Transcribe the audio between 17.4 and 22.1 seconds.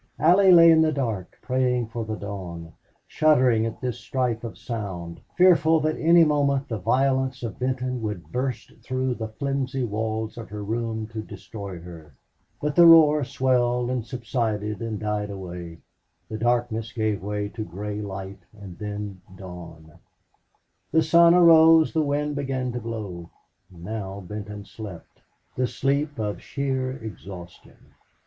to gray light and then dawn; the sun arose, the